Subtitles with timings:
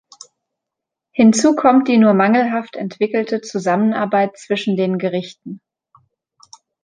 [1.11, 5.61] Hinzu kommt die nur mangelhaft entwickelte Zusammenarbeit zwischen den Gerichten.